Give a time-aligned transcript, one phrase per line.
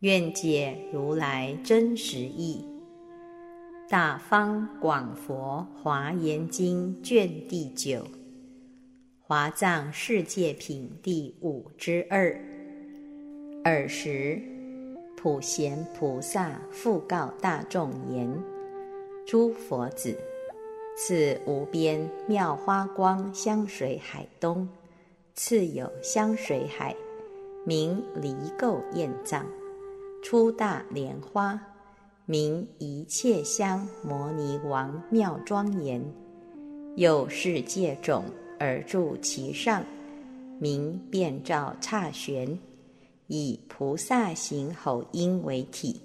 [0.00, 2.64] 愿解如来真实义，
[3.90, 7.98] 《大方广佛华严经》卷第九，
[9.18, 12.40] 《华藏世界品》第五之二。
[13.64, 14.40] 尔时，
[15.16, 18.32] 普贤菩萨复告大众言
[19.26, 20.16] ：“诸佛子，
[20.96, 24.68] 此无边妙花光香水海东，
[25.34, 26.94] 次有香水海，
[27.66, 29.44] 名离垢焰藏。”
[30.22, 31.58] 出大莲花，
[32.26, 36.02] 名一切香摩尼王妙庄严，
[36.96, 38.24] 有世界种
[38.58, 39.82] 而住其上，
[40.58, 42.58] 名遍照刹玄，
[43.28, 46.00] 以菩萨行吼音为体。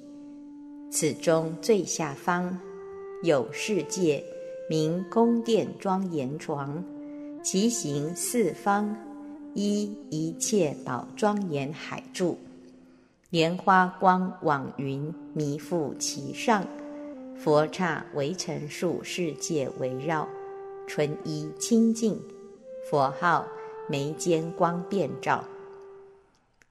[0.91, 2.57] 此中最下方
[3.23, 4.23] 有世界
[4.69, 6.83] 名宫殿庄严床，
[7.43, 8.95] 其形四方，
[9.55, 12.37] 依一切宝庄严海住。
[13.33, 16.63] 莲花光网云弥覆其上，
[17.35, 20.29] 佛刹围城数世界围绕，
[20.85, 22.21] 纯一清净，
[22.87, 23.47] 佛号
[23.89, 25.43] 眉间光遍照。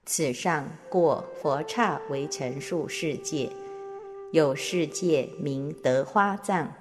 [0.07, 3.51] 此上过佛刹围城数世界，
[4.31, 6.73] 有世界名得花藏，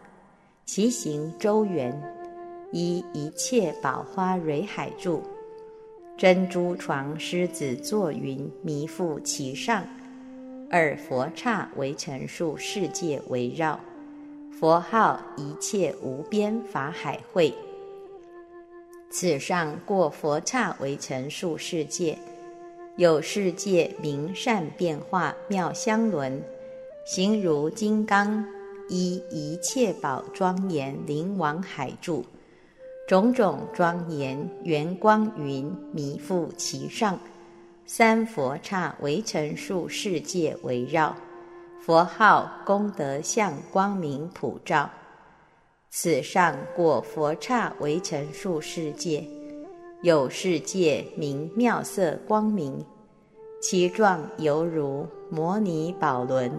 [0.64, 2.00] 其形周圆，
[2.72, 5.24] 依一切宝花蕊海住。
[6.22, 9.84] 珍珠床狮子坐云弥覆其上，
[10.70, 13.80] 二佛刹为成数世界围绕，
[14.52, 17.52] 佛号一切无边法海会。
[19.10, 22.16] 此上过佛刹为成数世界，
[22.98, 26.40] 有世界名善变化妙香轮，
[27.04, 28.46] 形如金刚，
[28.90, 32.24] 依一切宝庄严灵王海柱。
[33.08, 37.20] 种种庄严圆光云弥覆其上，
[37.86, 41.14] 三佛刹围成数世界围绕，
[41.82, 44.90] 佛号功德相光明普照。
[45.90, 49.28] 此上过佛刹围成数世界，
[50.04, 52.86] 有世界名妙色光明，
[53.62, 56.50] 其状犹如摩尼宝轮，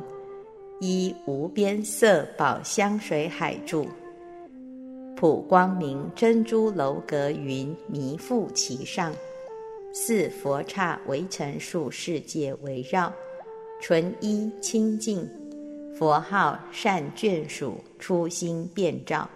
[0.81, 3.87] 依无边色宝香水海住。
[5.23, 9.15] 普光明珍珠楼阁云弥覆其上，
[9.93, 13.13] 四佛刹围成数世界围绕，
[13.81, 15.25] 纯一清净，
[15.97, 19.31] 佛号善眷属初心遍照。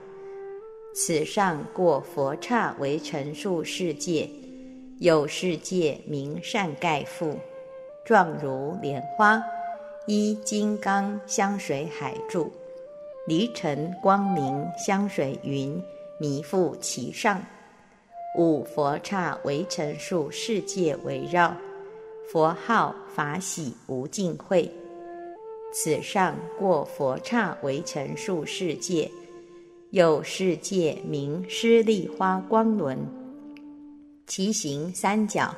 [0.92, 4.28] 此上过佛刹围成数世界，
[4.98, 7.36] 有世界名善盖覆，
[8.04, 9.41] 状如莲花，
[10.08, 12.50] 依金刚香水海柱。
[13.26, 15.82] 离尘光明香水云
[16.20, 17.42] 弥覆其上，
[18.38, 21.53] 五佛刹围尘数世界围绕，
[22.31, 24.70] 佛号法喜无尽会。
[25.72, 29.10] 此上过佛刹围尘数世界，
[29.91, 32.97] 有世界名施利花光轮，
[34.28, 35.53] 其形三角，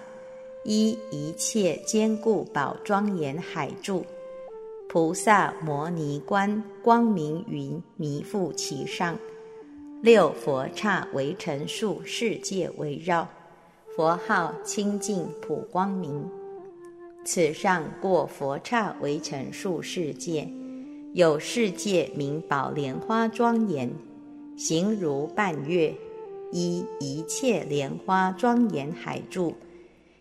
[0.65, 4.03] 依一切坚固宝庄严海柱。
[4.89, 9.19] 菩萨摩尼观光明云弥覆其上，
[10.01, 13.29] 六佛刹围成数世界围绕，
[13.95, 16.27] 佛号清净普光明。
[17.23, 20.51] 此上过佛刹围成数世界，
[21.13, 23.93] 有世界名宝莲花庄严，
[24.57, 25.95] 形如半月，
[26.51, 29.55] 依一切莲花庄严海柱，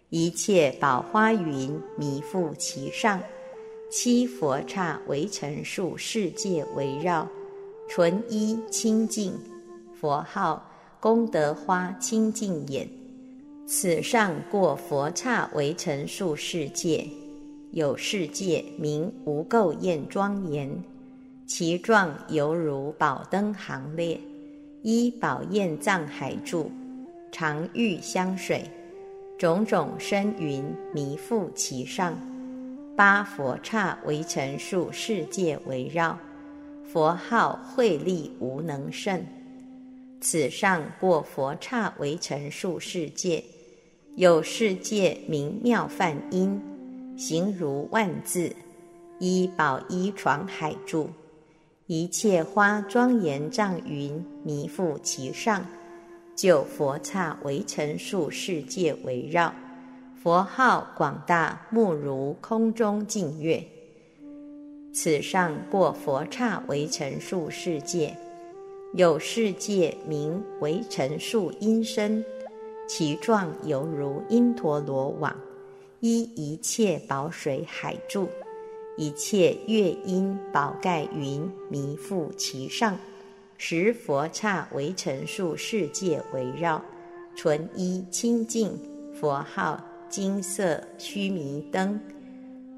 [0.10, 3.18] 一切宝花云弥覆其上。
[3.90, 7.26] 七佛刹围成数世界围绕，
[7.88, 9.34] 纯一清净，
[9.94, 10.70] 佛号
[11.00, 12.88] 功德花清净眼。
[13.66, 17.08] 此上过佛刹围成数世界，
[17.72, 20.70] 有世界名无垢焰庄严，
[21.46, 24.20] 其状犹如宝灯行列，
[24.84, 26.70] 依宝焰藏海柱，
[27.32, 28.70] 常遇香水，
[29.38, 30.62] 种种身云
[30.94, 32.14] 弥覆其上。
[32.98, 36.18] 八佛刹围成数世界围绕，
[36.92, 39.24] 佛号慧力无能胜。
[40.20, 43.44] 此上过佛刹围成数世界，
[44.16, 46.60] 有世界名妙梵音，
[47.16, 48.56] 形如万字，
[49.20, 51.12] 依宝衣床海柱，
[51.86, 55.64] 一切花庄严障云弥覆其上，
[56.36, 59.54] 就佛刹围城数世界围绕，
[60.24, 63.64] 佛号广大，目如空中净月。
[64.92, 68.18] 此上过佛刹为成数世界，
[68.96, 72.24] 有世界名为成数音声，
[72.88, 75.36] 其状犹如因陀罗网，
[76.00, 78.28] 依一切宝水海柱，
[78.98, 82.98] 一切月音宝盖云弥覆其上，
[83.60, 86.82] 十佛刹为成数世界围绕，
[87.36, 88.76] 纯一清净，
[89.14, 92.00] 佛号金色须弥灯。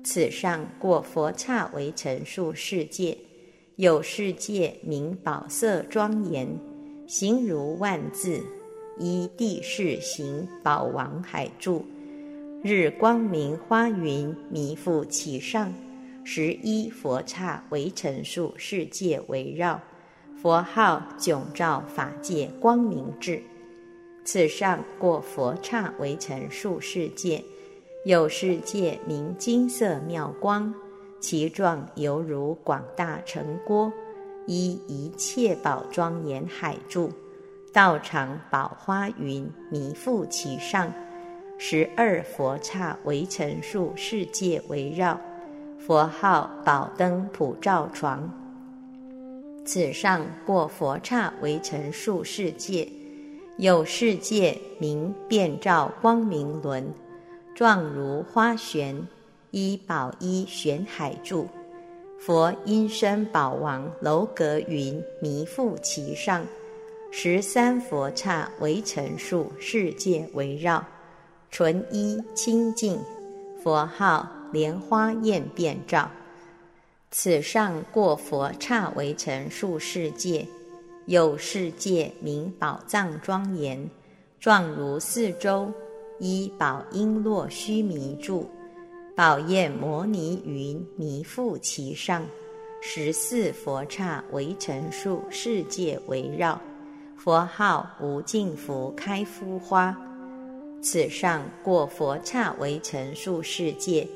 [0.04, 3.18] 此上过佛刹为成数世界，
[3.76, 6.48] 有世界名宝色庄严，
[7.06, 8.42] 形如万字，
[8.98, 11.86] 依地势行宝王海柱，
[12.64, 15.72] 日光明花云弥覆其上，
[16.24, 19.82] 十一佛刹为成数世界围绕，
[20.42, 23.44] 佛号迥照法界光明智。
[24.32, 27.44] 此上过佛刹为成数世界。
[28.06, 30.72] 有世界名金色妙光，
[31.20, 33.92] 其状犹如广大城郭，
[34.46, 37.12] 依一切宝庄严海柱，
[37.74, 40.94] 道场宝花云弥覆其上，
[41.58, 45.20] 十二佛刹围成数世界围绕，
[45.80, 48.32] 佛号宝灯普照床。
[49.66, 52.88] 此上过佛刹围成数世界，
[53.60, 56.94] 有世界名遍照光明轮。
[57.54, 59.06] 状如花旋，
[59.52, 61.46] 依宝衣悬海柱，
[62.18, 66.46] 佛音声宝王楼阁云弥覆其上，
[67.12, 70.82] 十三佛刹围成数世界围绕，
[71.52, 72.98] 纯一清净，
[73.62, 76.10] 佛号莲花焰遍照。
[77.12, 80.48] 此上过佛刹围成数世界，
[81.10, 83.90] 有世界名宝藏庄严，
[84.40, 85.74] 状如四周。
[86.20, 88.48] 依宝璎珞须弥柱，
[89.16, 92.24] 宝焰摩尼云弥覆其上，
[92.80, 96.62] 十四佛刹围成数世界围绕，
[97.18, 99.98] 佛号无尽福开敷花。
[100.80, 104.08] 此上过佛刹围成数世界，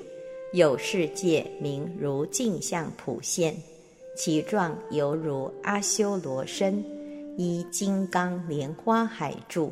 [0.53, 3.55] 有世界名如镜像普现，
[4.15, 6.83] 其状犹如阿修罗身，
[7.37, 9.71] 依金刚莲花海柱。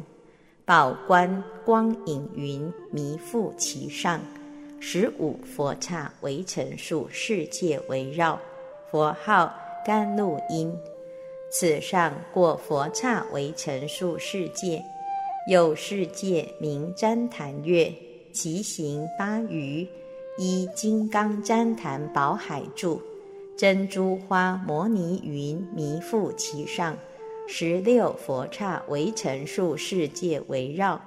[0.65, 4.21] 宝冠光影云弥覆其上，
[4.79, 8.39] 十五佛刹围成数世界围绕，
[8.89, 9.53] 佛号
[9.85, 10.73] 甘露音。
[11.51, 14.81] 此上过佛刹围成数世界，
[15.49, 17.93] 有世界名旃檀月，
[18.31, 19.85] 其形八余，
[20.37, 23.01] 依金刚旃檀宝海柱，
[23.61, 26.97] 珍珠花摩尼云弥覆其上。
[27.47, 30.99] 十六佛刹围成数世界围绕，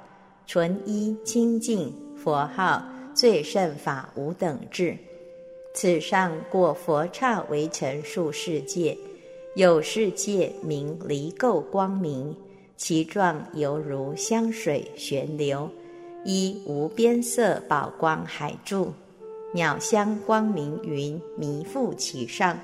[0.47, 2.81] 纯一清净，佛号
[3.13, 4.97] 最胜法无等智。
[5.75, 8.97] 此上过佛刹围成数世界，
[9.57, 12.37] 有世界名离垢光明，
[12.77, 15.69] 其状犹如香水旋流，
[16.25, 18.93] 依无边色宝光海柱，
[19.55, 22.59] 鸟香光明云弥覆其上。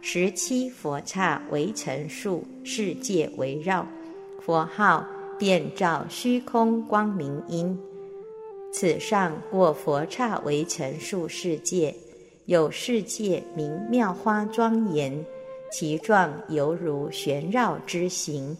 [0.00, 3.84] 十七佛刹围成数世界围绕，
[4.40, 5.04] 佛号
[5.36, 7.76] 遍照虚空光明音。
[8.72, 11.92] 此上过佛刹围成数世界，
[12.44, 15.26] 有世界名妙花庄严，
[15.72, 18.56] 其状犹如旋绕之形，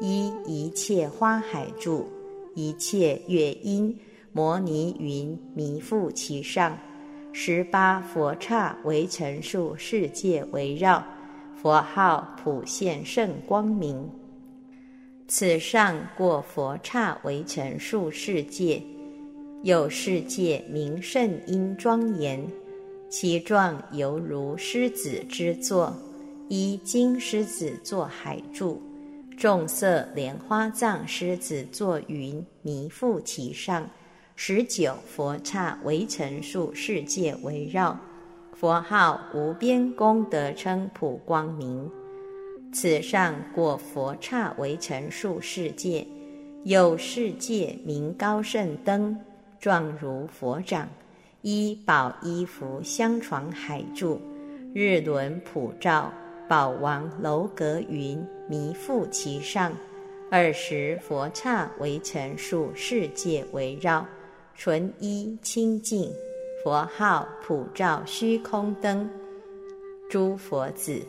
[0.00, 2.08] 依一切花海住，
[2.54, 3.94] 一切乐音
[4.32, 6.78] 摩尼云弥覆其上。
[7.38, 11.04] 十八佛刹为成数世界围绕，
[11.54, 14.08] 佛号普现圣光明。
[15.28, 18.82] 此上过佛刹为成数世界，
[19.62, 22.42] 有世界名圣因庄严，
[23.10, 25.94] 其状犹如狮子之座，
[26.48, 28.80] 依金狮子座海柱，
[29.36, 33.86] 众色莲花藏狮子座云弥覆其上。
[34.38, 37.98] 十九佛刹围成数世界围绕，
[38.52, 41.90] 佛号无边功德称普光明。
[42.70, 46.06] 此上过佛刹围成数世界，
[46.64, 49.18] 有世界名高胜灯，
[49.58, 50.86] 状如佛掌，
[51.40, 54.20] 依宝衣服相床海柱，
[54.74, 56.12] 日轮普照，
[56.46, 59.72] 宝王楼阁云弥覆其上。
[60.30, 64.06] 二十佛刹围成数世界围绕。
[64.56, 66.10] 纯一清净，
[66.64, 69.08] 佛号普照虚空灯。
[70.08, 71.02] 诸佛子，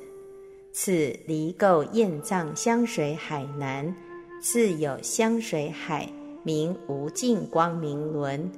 [0.74, 0.92] 此
[1.26, 3.96] 离垢厌藏香水海南，
[4.42, 6.12] 自有香水海，
[6.44, 8.52] 名无尽光明轮，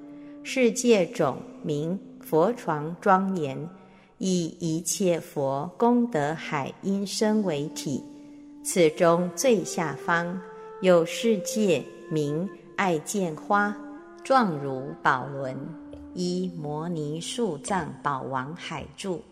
[0.44, 3.70] 世界种名佛床庄严，
[4.18, 8.04] 以一切佛功德海因身为体。
[8.64, 10.42] 此中最下方
[10.82, 13.76] 有世界名爱见花，
[14.24, 15.58] 状如宝轮，
[16.14, 19.24] 依摩尼树藏宝王海住。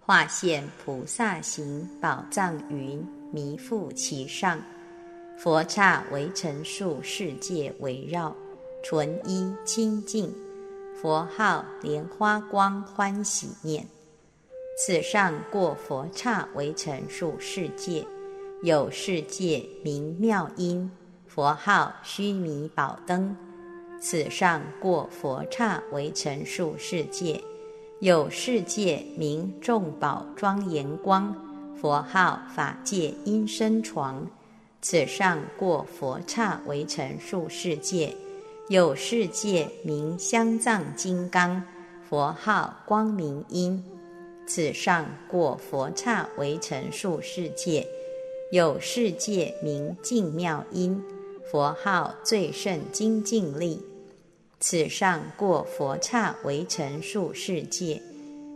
[0.00, 4.60] 化现菩萨行宝藏云弥覆其上，
[5.38, 8.34] 佛刹为尘数世界围绕，
[8.82, 10.32] 纯一清净，
[11.00, 13.86] 佛号莲花光欢喜念。
[14.76, 18.04] 此上过佛刹为尘数世界，
[18.62, 20.90] 有世界名妙音，
[21.28, 23.36] 佛号须弥宝灯。
[24.00, 27.38] 此上过佛刹为尘数世界。
[28.00, 31.34] 有世界名众宝庄严光，
[31.78, 34.26] 佛号法界音声床。
[34.80, 38.16] 此上过佛刹为成数世界。
[38.70, 41.62] 有世界名香藏金刚，
[42.08, 43.84] 佛号光明音。
[44.46, 47.86] 此上过佛刹为成数世界。
[48.50, 51.04] 有世界名净妙音，
[51.52, 53.82] 佛号最胜精进力。
[54.62, 58.00] 此上过佛刹为成数世界，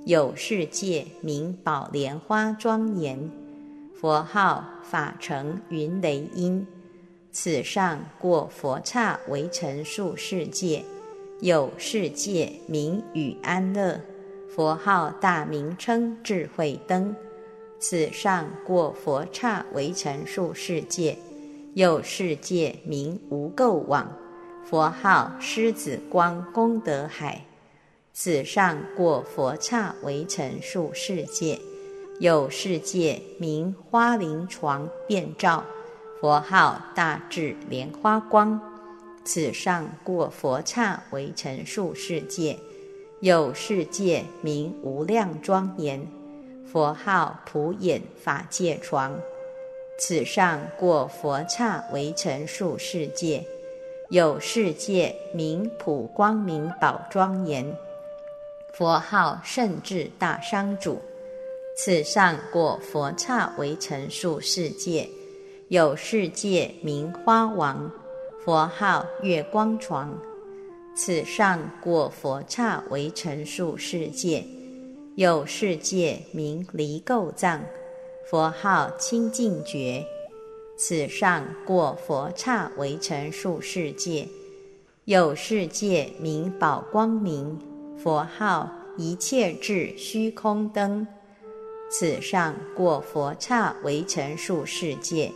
[0.04, 3.18] 有世界名宝莲花庄严，
[3.98, 6.66] 佛号法成云雷音。
[7.32, 10.84] 此上过佛刹为成数世界，
[11.40, 13.98] 有世界名与安乐，
[14.54, 17.16] 佛号大名称智慧灯。
[17.80, 21.16] 此上过佛刹为成数世界，
[21.72, 24.06] 有世界名无垢网。
[24.64, 27.44] 佛号狮子光功德海，
[28.14, 31.60] 此上过佛刹为成数世界，
[32.18, 35.64] 有世界名花林床遍照，
[36.18, 38.58] 佛号大智莲花光。
[39.22, 42.58] 此上过佛刹为成数世界，
[43.20, 46.06] 有世界名无量庄严，
[46.66, 49.14] 佛号普眼法界床。
[49.98, 53.46] 此上过佛刹为成数世界。
[54.10, 57.74] 有世界名普光明宝庄严，
[58.74, 61.00] 佛号圣智大商主。
[61.74, 65.08] 此上过佛刹为成数世界。
[65.68, 67.90] 有世界名花王，
[68.44, 70.14] 佛号月光床。
[70.94, 74.44] 此上过佛刹为成数世界。
[75.16, 77.62] 有世界名离垢藏，
[78.26, 80.04] 佛号清净觉。
[80.76, 84.28] 此上过佛刹为成数世界，
[85.04, 87.56] 有世界名宝光明，
[87.96, 91.06] 佛号一切智虚空灯。
[91.88, 95.30] 此上过佛刹为成数世界，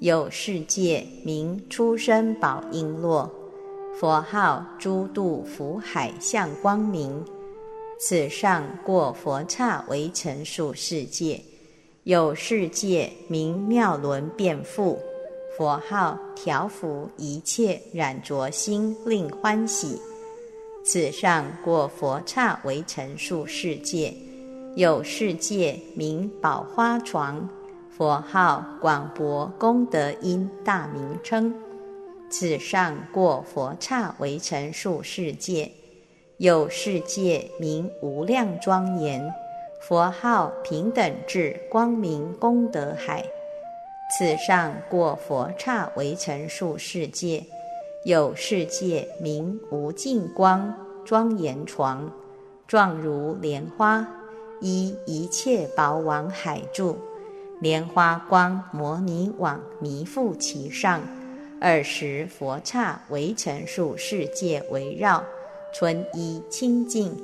[0.00, 3.30] 有世界名出生宝璎珞，
[3.94, 7.24] 佛号诸度福海相光明。
[8.00, 11.40] 此上过佛刹为成数世界。
[12.06, 14.96] 有世界名妙轮变复，
[15.56, 20.00] 佛号调伏一切染浊心，令欢喜。
[20.84, 24.14] 此上过佛刹为成数世界。
[24.76, 27.48] 有世界名宝花床，
[27.90, 31.52] 佛号广博功德音大名称。
[32.30, 35.68] 此上过佛刹为成数世界。
[36.36, 39.28] 有世界名无量庄严。
[39.88, 43.24] 佛号平等智光明功德海，
[44.10, 47.44] 此上过佛刹为成数世界，
[48.04, 50.74] 有世界名无尽光
[51.04, 52.10] 庄严床，
[52.66, 54.04] 状如莲花，
[54.60, 56.98] 依一切宝王海住，
[57.60, 61.00] 莲花光摩尼网弥覆其上，
[61.60, 65.22] 二十佛刹为成数世界围绕，
[65.72, 67.16] 纯一清净，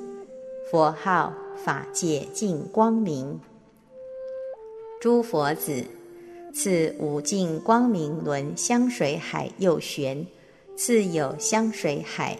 [0.71, 1.33] 佛号。
[1.63, 3.39] 法界净光明，
[4.99, 5.85] 诸佛子，
[6.53, 10.27] 此无尽光明轮香水海右旋，
[10.75, 12.37] 次有香水海，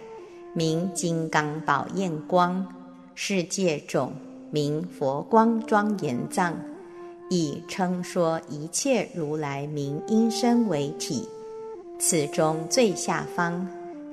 [0.54, 2.68] 名金刚宝焰光，
[3.16, 4.12] 世界种
[4.52, 6.58] 名佛光庄严藏，
[7.30, 11.30] 以称说一切如来名音声为体。
[11.98, 13.66] 此中最下方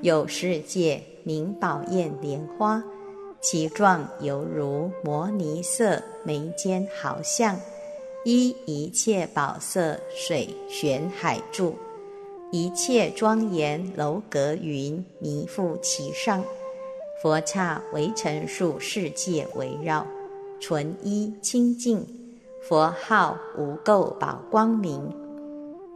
[0.02, 2.80] 有世界名宝焰莲花。
[3.40, 7.58] 其状犹如摩尼色眉间毫像，
[8.24, 11.74] 依一切宝色水玄海柱，
[12.52, 16.44] 一切庄严楼阁云弥覆其上，
[17.22, 20.06] 佛刹为成数世界围绕，
[20.60, 22.06] 纯一清净，
[22.60, 25.10] 佛号无垢宝光明。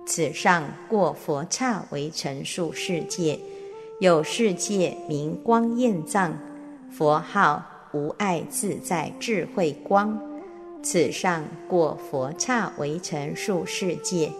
[0.06, 3.38] 此上过佛刹为成数世界，
[4.00, 6.38] 有世界名光焰藏，
[6.96, 7.60] 佛号
[7.92, 10.16] 无碍自在智慧光。
[10.80, 14.30] 此上过佛刹为成数世界，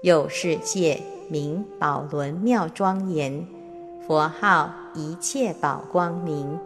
[0.00, 3.46] 有世界名宝轮妙庄严，
[4.06, 6.58] 佛号一切宝光明。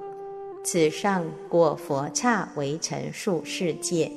[0.62, 4.12] 此上过佛刹为成数世界，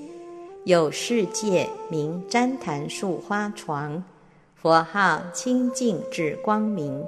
[0.65, 4.03] 有世界名旃檀树花床，
[4.53, 7.03] 佛号清净智光明。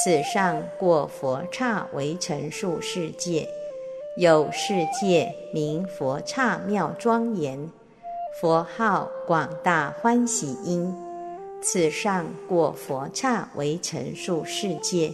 [0.00, 3.48] 此上过佛刹为成数世界，
[4.16, 7.68] 有世界名佛刹妙庄严，
[8.40, 10.94] 佛号广大欢喜音。
[11.60, 15.12] 此上过佛刹为成数世界。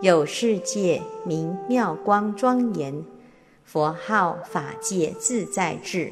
[0.00, 3.04] 有世界名妙光庄严，
[3.62, 6.10] 佛号法界自在智。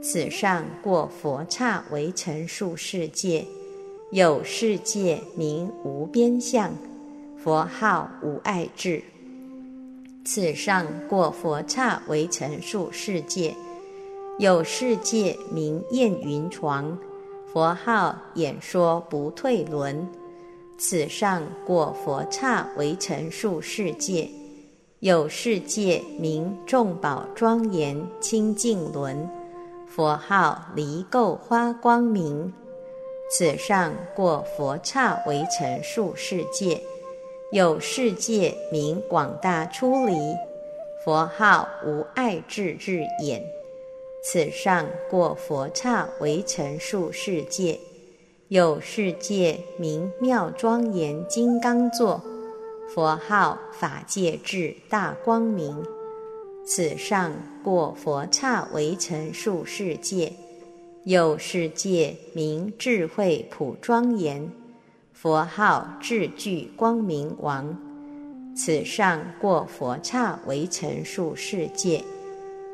[0.00, 3.44] 此上过佛刹为成数世界。
[4.12, 6.72] 有世界名无边相，
[7.44, 9.04] 佛号无碍智。
[10.24, 13.54] 此上过佛刹为成数世界。
[14.38, 16.98] 有世界名焰云床，
[17.52, 20.08] 佛号演说不退轮。
[20.78, 24.26] 此上过佛刹为成数世界，
[25.00, 29.28] 有世界名众宝庄严清净轮，
[29.86, 32.50] 佛号离垢花光明。
[33.30, 36.80] 此上过佛刹为成数世界，
[37.54, 40.12] 有世界名广大出离，
[41.04, 43.40] 佛号无爱智智眼。
[44.24, 47.78] 此上过佛刹为成数世界。
[48.48, 52.20] 有世界名妙庄严金刚座，
[52.92, 55.80] 佛号法界智大光明。
[56.66, 57.32] 此上
[57.62, 60.32] 过佛刹为成数世界。
[61.04, 64.50] 有世界名智慧普庄严，
[65.24, 67.74] 佛号智具光明王。
[68.54, 72.04] 此上过佛刹为成数世界。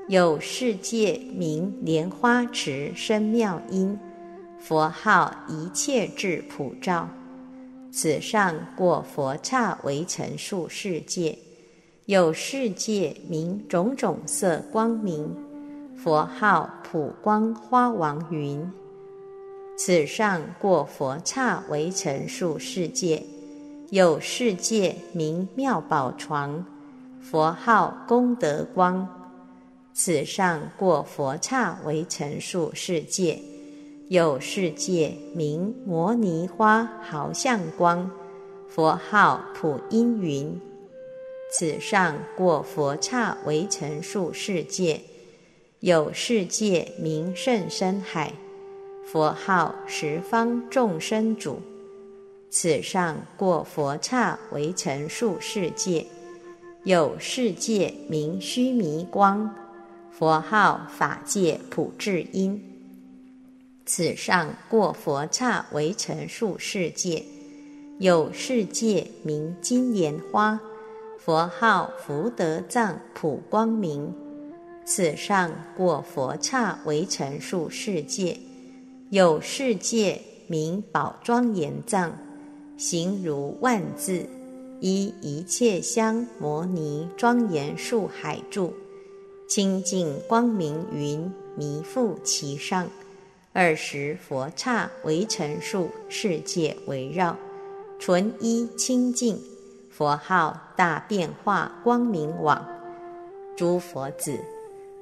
[0.08, 3.96] 有世界名莲花池生妙音。
[4.58, 7.08] 佛号一切智普照，
[7.92, 11.38] 此上过佛刹为成数世界，
[12.06, 15.32] 有世界名种种色光明，
[15.96, 18.68] 佛号普光花王云。
[19.82, 23.22] 此上过佛刹为成数世界，
[23.88, 26.62] 有世界名妙宝床，
[27.22, 29.08] 佛号功德光。
[29.94, 33.40] 此上过佛刹为成数世界。
[34.08, 38.10] 有世界名摩尼花豪相光，
[38.68, 40.60] 佛号普音云。
[41.54, 45.00] 此上过佛刹为成数世界。
[45.78, 48.34] 有世界名甚深海，
[49.12, 51.60] 佛号十方众生主。
[52.48, 56.06] 此上过佛刹为成数世界。
[56.84, 59.52] 有世界名须弥光，
[60.12, 62.62] 佛号法界普智音。
[63.84, 67.24] 此上过佛刹为成数世界，
[67.98, 70.60] 有世界名金莲花，
[71.18, 74.14] 佛号福德藏普光明。
[74.84, 78.38] 此上过佛刹为成数世界，
[79.10, 82.16] 有世界名宝庄严藏，
[82.76, 84.24] 形如万字，
[84.78, 88.72] 依一切香摩尼庄严树海住，
[89.48, 92.86] 清净光明云弥覆其上。
[93.52, 97.36] 二十佛刹为成数世界围绕，
[97.98, 99.36] 纯一清净，
[99.90, 102.64] 佛号大变化光明网。
[103.56, 104.38] 诸佛子，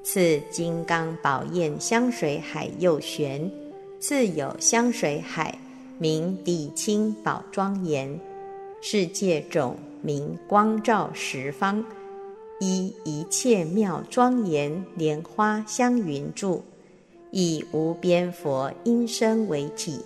[0.03, 3.53] 次金刚宝焰香水海右旋，
[4.01, 5.59] 次有香水海
[5.99, 8.19] 名底清宝庄严，
[8.81, 11.85] 世界种名光照十方，
[12.61, 16.63] 依一切妙庄严莲花香云住。
[17.31, 20.01] 以无边佛音声为体，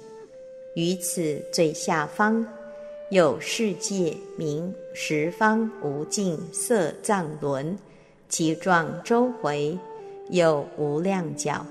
[0.75, 2.45] 于此最下方
[3.11, 7.79] 有世界名十方无尽色藏轮，
[8.29, 9.79] 其状周回
[10.31, 11.65] 有无量角，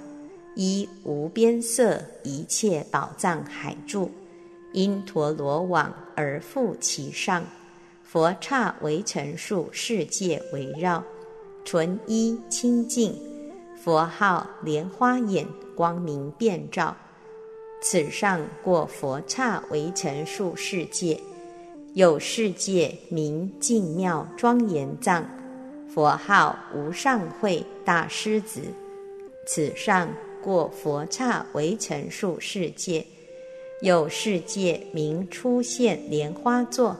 [0.56, 4.12] 依无边色一切宝藏海住，
[4.74, 7.44] 因陀罗网而覆其上，
[8.04, 11.04] 佛刹为尘数世界围绕，
[11.64, 13.16] 纯一清净。
[13.84, 16.96] 佛号莲花眼，光明遍照。
[17.82, 21.20] 此上过佛刹为尘数世界，
[21.96, 25.26] 有世界名净妙庄严藏，
[25.92, 28.62] 佛号无上慧大狮子。
[29.48, 30.08] 此上
[30.44, 33.06] 过佛刹为成数世界，
[33.82, 36.98] 有世界名出现莲花座。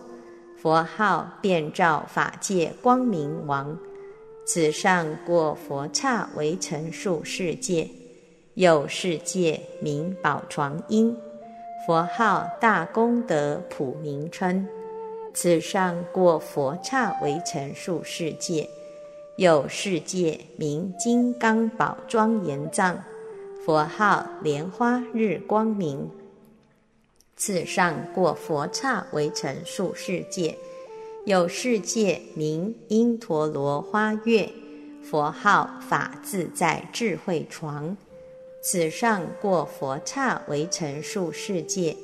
[0.58, 3.78] 佛号遍照法界光明王。
[4.46, 7.90] 此上过佛刹为成数世界，
[8.54, 11.18] 有世界名宝床音。
[11.88, 14.68] 佛号大功德普名称。
[15.34, 18.70] 此上过佛刹为成数世界。
[19.38, 23.02] 有世界名金刚宝庄严藏，
[23.64, 26.10] 佛号莲花日光明。
[27.38, 30.58] 此上过佛刹为成数世界。
[31.26, 34.50] 有世界名因陀罗花月，
[35.04, 37.96] 佛号法自在智慧床。
[38.64, 41.96] 此上过佛刹为成数世界。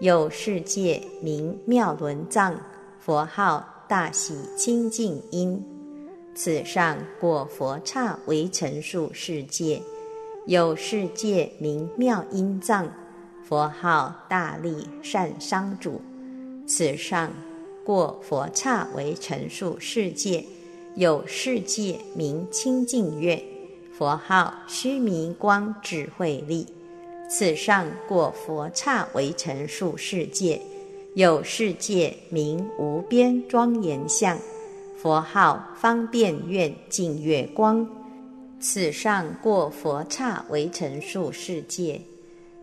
[0.00, 2.60] 有世界名妙轮藏，
[2.98, 5.64] 佛号大喜清净音。
[6.34, 9.82] 此上过佛刹为成数世界，
[10.46, 12.90] 有世界名妙音藏，
[13.44, 16.00] 佛号大力善商主。
[16.66, 17.30] 此上
[17.84, 20.42] 过佛刹为成数世界，
[20.96, 23.42] 有世界名清净月，
[23.92, 26.66] 佛号须弥光智慧力。
[27.28, 30.60] 此上过佛刹为成数世界，
[31.14, 34.38] 有世界名无边庄严相。
[34.96, 37.86] 佛号方便愿净月光，
[38.62, 41.98] 此上过佛刹为成数世界，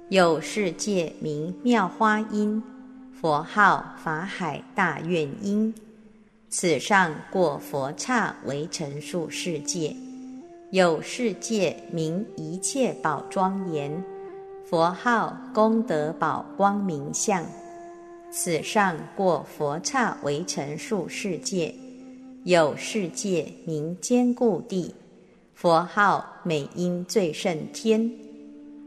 [0.10, 2.62] 有世界名妙花音，
[3.20, 5.74] 佛号法海大愿音，
[6.50, 9.96] 此上过佛刹为成数世界，
[10.70, 14.04] 有世界名一切宝庄严，
[14.70, 17.44] 佛号功德宝光明相，
[18.30, 21.74] 此上过佛刹为成数世界。
[22.44, 24.94] 有世界名坚固地，
[25.60, 28.12] 佛号美音最胜天。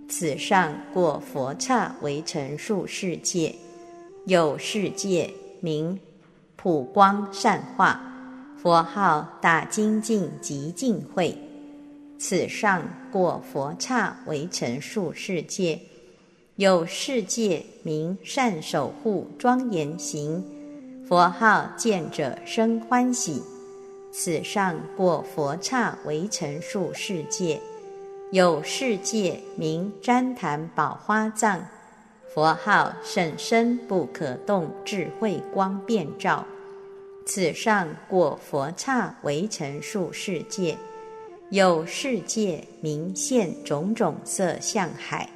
[0.08, 3.52] 此上过佛刹为成数世界。
[4.24, 5.28] 有世界
[5.58, 5.98] 名
[6.54, 8.00] 普光善化，
[8.56, 11.36] 佛号大精进极净慧。
[12.20, 12.80] 此上
[13.10, 15.76] 过佛刹为成数世界。
[16.54, 20.40] 有世界名善守护庄严行。
[21.04, 23.42] 佛号见者生欢喜，
[24.12, 27.60] 此上过佛刹为成数世界，
[28.32, 31.64] 有世界名旃檀宝花藏，
[32.34, 36.44] 佛号甚深不可动智慧光遍照，
[37.24, 40.76] 此上过佛刹为成数世界，
[41.50, 45.30] 有世界名现种种色相海，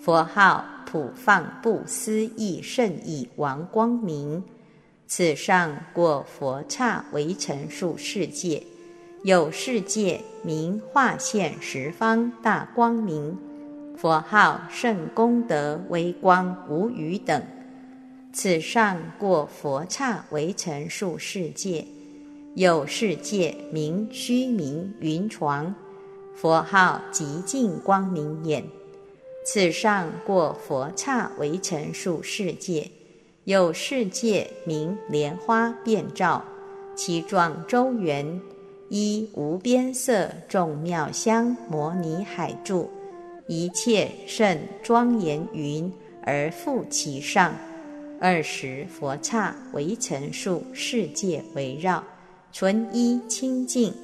[0.00, 4.42] 佛号普放不思议甚以王光明。
[5.10, 8.62] 此上过佛刹为成数世界，
[9.22, 13.34] 有世界名化现十方大光明，
[13.96, 17.42] 佛号圣功德微光无余等。
[18.34, 21.86] 此上过佛刹为成数世界，
[22.54, 25.74] 有世界名虚名云床，
[26.36, 28.62] 佛号极净光明眼。
[29.42, 32.90] 此上过佛刹为成数世界。
[33.48, 36.44] 有世界名莲花遍照，
[36.94, 38.42] 其状周圆，
[38.90, 42.90] 依无边色众妙香摩尼海住，
[43.46, 45.90] 一切甚庄严云
[46.24, 47.54] 而覆其上。
[48.20, 52.04] 二十佛刹为成数世界围绕，
[52.52, 53.94] 纯一清净，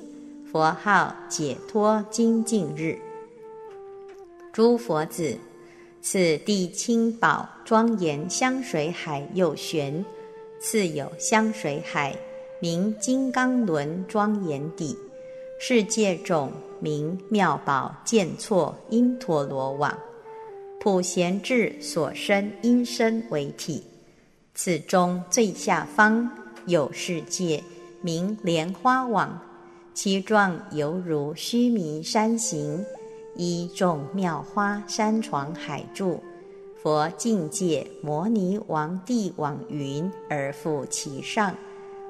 [0.51, 2.99] 佛号解脱精进日。
[4.55, 5.37] 诸佛子。
[6.07, 10.05] 此地清宝庄严香水海又玄，
[10.61, 12.15] 次有香水海
[12.61, 14.95] 名金刚轮庄严底，
[15.59, 19.99] 世界种名妙宝见错因陀罗网，
[20.79, 23.83] 普贤智所生因身为体。
[24.55, 26.31] 此中最下方
[26.67, 27.65] 有世界
[28.03, 29.41] 名莲花网，
[29.95, 32.85] 其状犹如须弥山形。
[33.37, 36.23] 依众妙花山床海柱，
[36.83, 41.55] 佛境界摩尼王帝往云而复其上，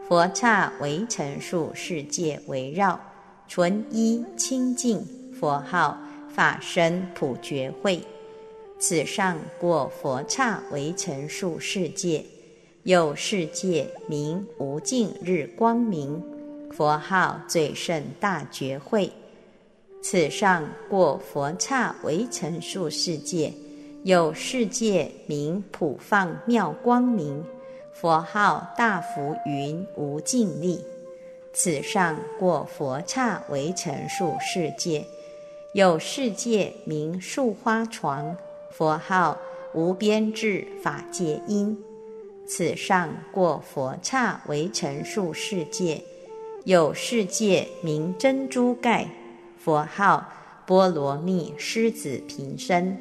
[0.08, 3.00] 佛刹为成数世界围绕，
[3.48, 5.96] 纯一清净，佛号
[6.34, 8.02] 法身普觉慧。
[8.78, 12.26] 此上过佛刹为成数世界，
[12.82, 16.22] 有世界名无尽日光明，
[16.70, 19.10] 佛号最胜大觉慧。
[20.07, 23.51] 此上过佛刹为成数世界，
[24.03, 27.43] 有世界名普放妙光明，
[27.90, 30.85] 佛号大福云无尽力。
[31.55, 35.07] 此上过佛刹为成数世界，
[35.73, 38.37] 有世界名树花床，
[38.71, 39.38] 佛号
[39.73, 41.83] 无边智法界因。
[42.47, 46.03] 此上过佛刹为成数世界，
[46.64, 49.09] 有世界名珍珠盖，
[49.64, 50.31] 佛号
[50.66, 52.98] 波罗蜜狮子平身。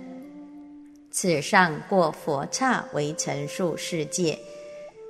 [1.12, 4.39] 此上过佛刹为成数世界，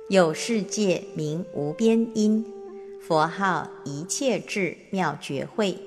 [0.08, 2.44] 有世界名无边因。
[3.00, 5.78] 佛号一切智妙觉慧，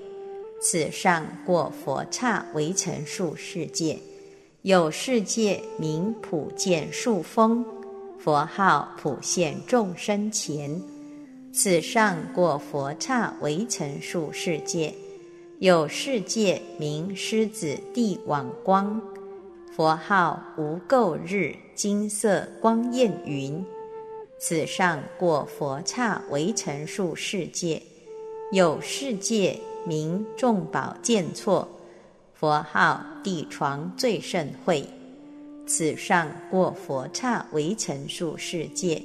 [0.61, 3.99] 此上过佛刹为成数世界，
[4.61, 7.65] 有世界名普见树风，
[8.17, 10.81] 佛号普现众生前，
[11.51, 14.93] 此上过佛刹为成数世界，
[15.59, 19.01] 有世界名狮子地网光，
[19.75, 23.65] 佛号无垢日金色光焰云。
[24.37, 27.81] 此上过佛刹为成数世界，
[28.51, 31.67] 有世界名众宝见错，
[32.35, 34.87] 佛号地床最胜会。
[35.65, 39.01] 此上过佛刹为成数世界，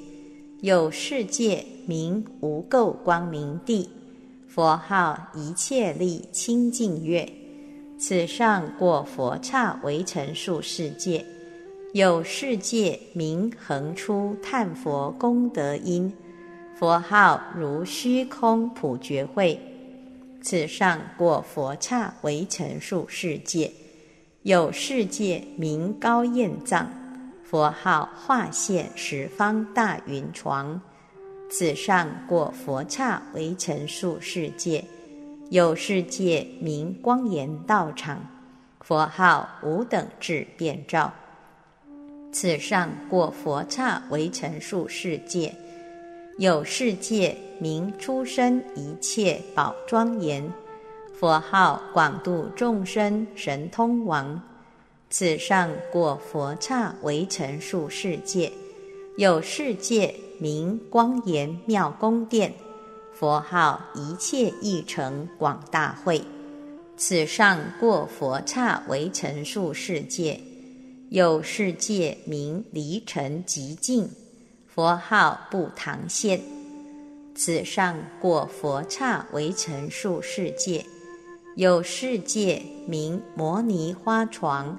[0.60, 3.88] 有世界名无垢光明地，
[4.54, 7.26] 佛号一切力清净月。
[7.98, 11.24] 此上过佛刹为成数世界。
[11.94, 16.12] 有世界名恒出叹佛功德因，
[16.74, 19.58] 佛号如虚空普觉慧。
[20.42, 23.72] 此上过佛刹为成数世界。
[24.42, 26.90] 有世界名高焰藏，
[27.42, 30.78] 佛号化现十方大云床。
[31.54, 34.82] 此上过佛刹为成数世界。
[35.50, 38.26] 有世界名光严道场，
[38.80, 41.12] 佛号无等智变照。
[42.32, 45.54] 此上过佛刹为成数世界，
[46.38, 50.50] 有世界名出生一切宝庄严，
[51.12, 54.40] 佛号广度众生神通王。
[55.10, 58.50] 此上过佛刹为成数世界，
[59.18, 62.52] 有世界名光严妙宫殿，
[63.14, 66.20] 佛号一切义成广大会。
[66.96, 70.40] 此上过佛刹为成数世界。
[71.10, 74.10] 有世界名离尘极净，
[74.66, 76.40] 佛号不唐现。
[77.36, 80.84] 此上过佛刹为成数世界。
[81.54, 84.76] 有世界名摩尼花床，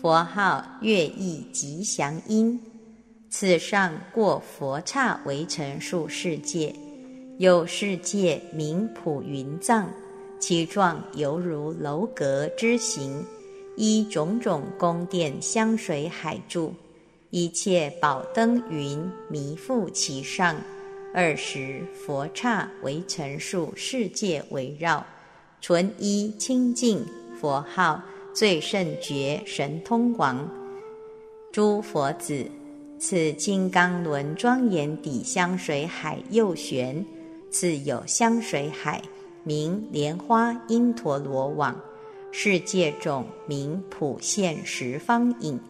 [0.00, 2.58] 佛号乐意吉祥音。
[3.36, 6.72] 此上过佛刹为成数世界。
[7.38, 9.90] 有世界名普云藏，
[10.38, 13.24] 其状犹如楼阁之形。
[13.76, 16.72] 依种种宫殿香水海柱，
[17.30, 20.54] 一切宝灯云弥覆其上，
[21.12, 25.04] 二十佛刹为成数世界围绕，
[25.60, 27.04] 纯一清净
[27.40, 28.00] 佛号
[28.32, 30.48] 最胜觉神通王。
[31.50, 32.46] 诸佛子，
[33.06, 37.04] 此金刚轮庄严底香水海右旋，
[37.50, 39.02] 次有香水海，
[39.42, 41.78] 名莲花因陀罗网。
[42.32, 45.60] 世界种名普现十方影，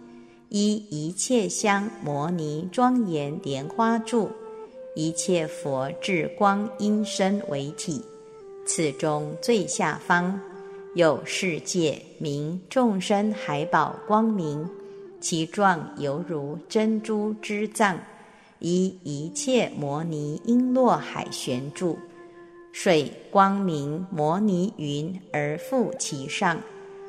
[0.49, 4.31] 依一切香摩尼庄严莲花柱，
[4.95, 8.01] 一切佛智光因身为体。
[8.65, 10.41] 此中最下方
[10.95, 14.65] 有世界名众生海宝光明，
[15.25, 17.99] 其状犹如珍珠之藏，
[18.59, 21.99] 以一切摩尼璎珞海旋住。
[22.73, 26.61] 水光明摩尼云而覆其上，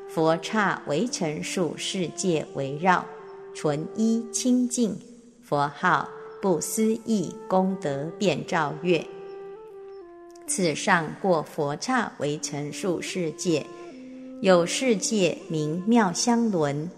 [0.07, 3.05] 佛刹为成数世界围绕，
[3.53, 4.97] 纯一清净，
[5.43, 6.07] 佛号
[6.41, 9.05] 不思议功德遍照月。
[10.47, 13.65] 此上过佛刹为成数世界，
[14.39, 16.89] 有世界名妙香轮，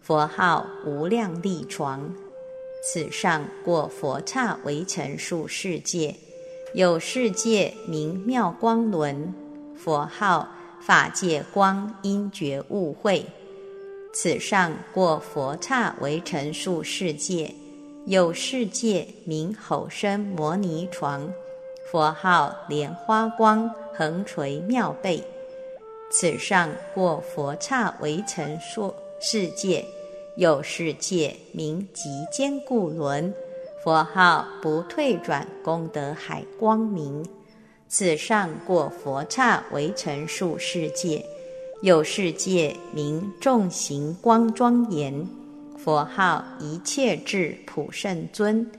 [0.00, 2.12] 佛号无量力床。
[2.82, 6.16] 此上过佛刹为成数世界。
[6.72, 9.34] 有世界名妙光轮，
[9.76, 10.48] 佛号
[10.80, 13.26] 法界光因觉悟会。
[14.12, 17.54] 此上过佛刹为成数世界。
[18.06, 21.30] 有世界名吼声摩尼床，
[21.90, 25.22] 佛号莲花光横垂妙背。
[26.10, 29.84] 此上过佛刹为成数世界。
[30.36, 33.34] 有世界名极坚固轮。
[33.84, 37.24] 佛号不退转功德海光明，
[37.88, 41.24] 此上过佛刹为成数世界，
[41.82, 45.26] 有世界名众行光庄严，
[45.76, 48.70] 佛号一切智普胜尊。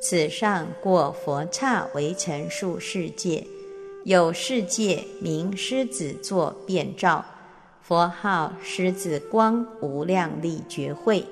[0.00, 3.44] 此上过佛刹为成数世界，
[4.04, 7.24] 有世界名狮子座变照，
[7.86, 11.22] 佛号狮子光无量力觉慧。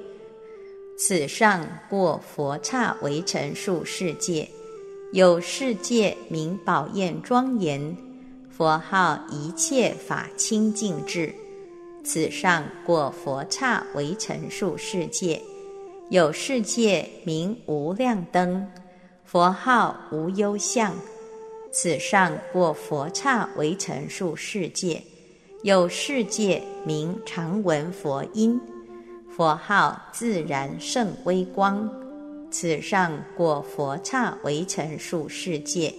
[0.98, 4.46] 此上过佛刹为成数世界，
[5.14, 7.96] 有世界名宝焰庄严，
[8.50, 11.34] 佛号一切法清净智。
[12.04, 15.40] 此上过佛刹为成数世界。
[16.10, 18.70] 有世界名无量灯，
[19.24, 20.94] 佛号无忧相。
[21.72, 25.02] 此上过佛刹为成数世界。
[25.62, 28.60] 有世界名常闻佛音，
[29.30, 31.88] 佛号自然胜微光。
[32.50, 35.94] 此上过佛刹为成数世界。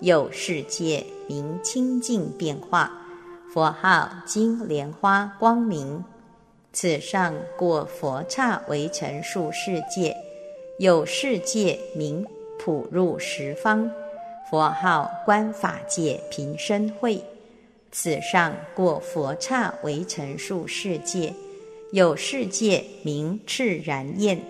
[0.00, 2.90] 有世界名清净变化，
[3.52, 6.02] 佛号金莲花光明。
[6.72, 10.16] 此上过佛刹为成数世界，
[10.78, 12.24] 有世界名
[12.58, 13.90] 普入十方，
[14.50, 17.22] 佛号观法界平生会。
[17.96, 21.32] 此上过佛刹为成数世界，
[21.92, 24.42] 有世界名赤然焰，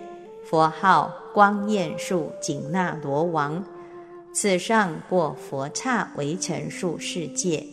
[0.49, 3.63] 佛号光焰树紧那罗王。
[4.33, 7.63] 此上过佛刹为成数世界，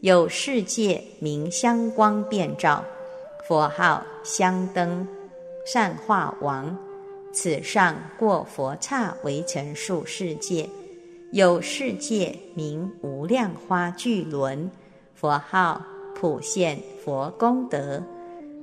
[0.00, 2.82] 有世界名香光遍照。
[3.46, 5.06] 佛号香灯
[5.66, 6.74] 善化王，
[7.30, 10.66] 此上过佛刹为成数世界，
[11.30, 14.70] 有世界名无量花聚轮，
[15.20, 18.02] 佛号普现佛功德，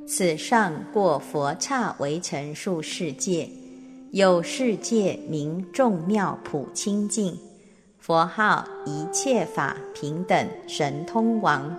[0.08, 3.48] 此上过佛刹为成数世界，
[4.10, 7.38] 有世界名众妙普清净，
[8.00, 11.78] 佛号一切法平等神通王。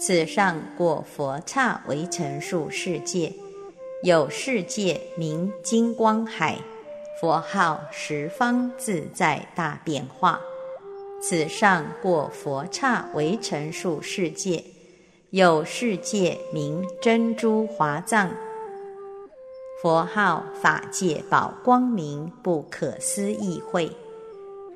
[0.00, 3.32] 此上过佛刹为成数世界，
[4.02, 6.58] 有世界名金光海，
[7.20, 10.40] 佛号十方自在大变化。
[11.22, 14.64] 此上过佛刹为成数世界，
[15.30, 18.28] 有世界名珍珠华藏，
[19.80, 23.88] 佛号法界宝光明不可思议会。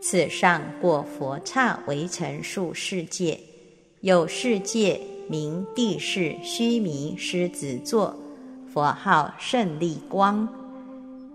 [0.01, 3.41] 此上过佛刹为成数世界，
[4.01, 5.01] 有世界。
[5.29, 8.17] 名地势须弥狮子座，
[8.73, 10.49] 佛号胜利光。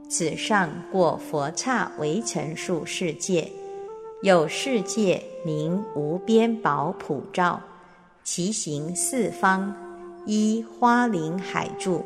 [0.10, 3.52] 此上过佛刹为成数世界，
[4.24, 7.60] 有世界名无边宝普照，
[8.24, 9.76] 其行四方
[10.28, 12.06] 依花林海住，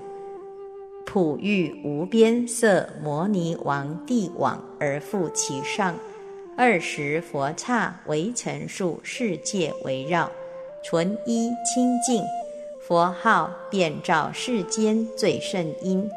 [1.05, 5.93] 普遇无边色摩尼王帝王而复其上，
[6.55, 10.31] 二十佛刹为成数世界围绕。
[10.85, 12.23] 纯一清净，
[12.87, 16.09] 佛号遍照世间最胜音。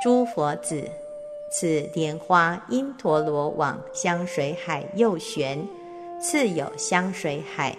[0.00, 0.84] 诸佛子，
[1.56, 5.64] 此莲花因陀罗网香水海右旋，
[6.20, 7.78] 次有香水海，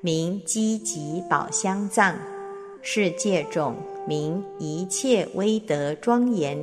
[0.00, 2.16] 名积极宝香藏。
[2.82, 3.76] 世界种
[4.08, 6.60] 名一切威德庄严，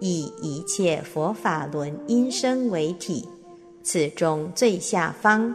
[0.00, 3.28] 以一切佛法轮音声为体。
[3.84, 5.54] 此中最下方。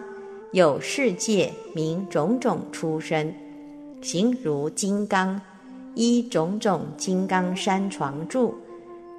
[0.53, 3.33] 有世界名种种出身，
[4.01, 5.41] 形如金刚，
[5.93, 8.55] 依种种金刚山床住，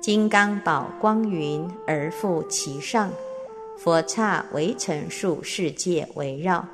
[0.03, 3.09] 金刚宝光云而覆其上，
[3.79, 6.67] 佛刹为成数世界围绕，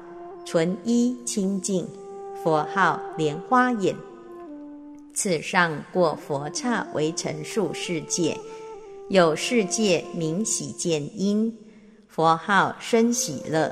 [0.47, 1.87] 纯一清净，
[2.43, 3.95] 佛号莲花眼。
[5.13, 8.35] 此上过佛刹为成数世界，
[9.11, 11.55] 有世界名喜见因，
[12.09, 13.71] 佛号生喜乐。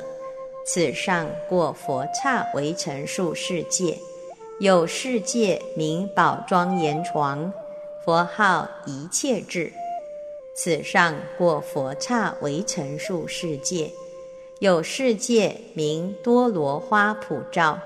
[0.66, 3.98] 此上过佛刹为成数世界，
[4.60, 7.50] 有世界名宝庄严床，
[8.06, 9.72] 佛号一切智。
[10.54, 13.90] 此上过佛刹为成数世界，
[14.60, 17.80] 有世界名多罗花普照，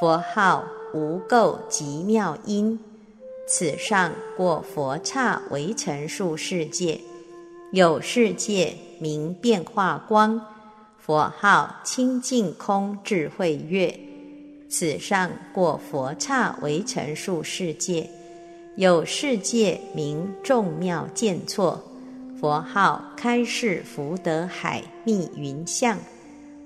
[0.00, 2.80] 佛号无垢极妙音。
[3.46, 7.00] 此上过佛刹为成数世界，
[7.70, 10.44] 有世界名变化光。
[10.98, 13.96] 佛号清净空智慧月，
[14.68, 18.10] 此上过佛刹为成数世界，
[18.76, 21.82] 有世界名众妙见错。
[22.38, 25.98] 佛号开示福德海密云相，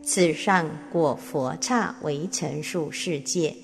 [0.03, 3.55] 此上果佛刹为成数世界，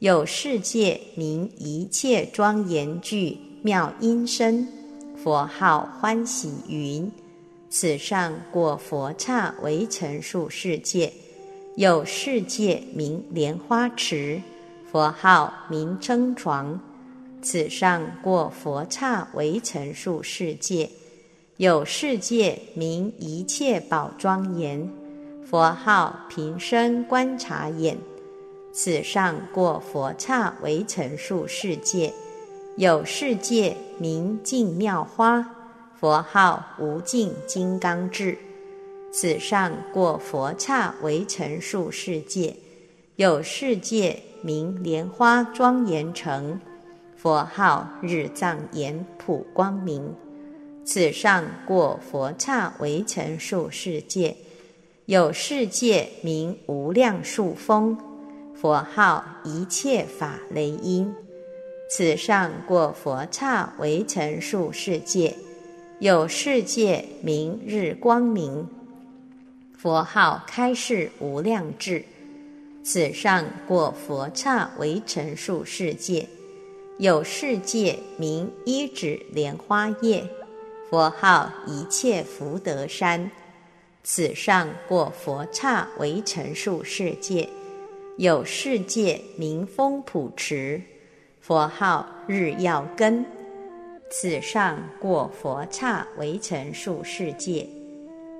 [0.00, 4.68] 有世界名一切庄严具妙音声。
[5.16, 7.10] 佛号欢喜云。
[7.70, 11.10] 此上果佛刹为成数世界，
[11.76, 14.42] 有世界名莲花池，
[14.92, 16.78] 佛号名称床。
[17.40, 20.90] 此上过佛刹为成数世界，
[21.56, 24.90] 有世界名一切宝庄严。
[25.48, 27.96] 佛号平生观察眼。
[28.72, 32.12] 此上过佛刹为成数世界。
[32.76, 35.54] 有世界名净妙花。
[35.98, 38.38] 佛号无尽金刚智。
[39.10, 42.54] 此上过佛刹为成数世界。
[43.16, 46.60] 有世界名莲花庄严城。
[47.20, 50.14] 佛号日藏严普光明，
[50.84, 54.36] 此上过佛刹为成数世界，
[55.06, 57.98] 有世界名无量数风，
[58.54, 61.12] 佛号一切法雷音，
[61.90, 65.34] 此上过佛刹为成数世界，
[65.98, 68.68] 有世界名日光明，
[69.76, 72.04] 佛号开示无量智，
[72.84, 76.24] 此上过佛刹为成数世界。
[76.98, 80.28] 有世界名一指莲花叶，
[80.90, 83.30] 佛号一切福德山，
[84.02, 87.48] 此上过佛刹为成数世界。
[88.16, 90.82] 有世界名风普池，
[91.40, 93.24] 佛号日耀根，
[94.10, 97.64] 此上过佛刹为成数世界。